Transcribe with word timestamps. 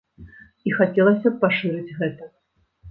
І 0.69 0.73
хацелася 0.79 1.27
б 1.31 1.39
пашырыць 1.45 1.95
гэта. 2.03 2.23